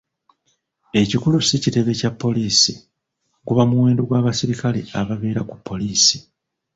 [1.01, 2.73] Ekikulu si kitebe kya poliisi,
[3.47, 6.17] guba muwendo gwa basirikale ababeera ku poliisi.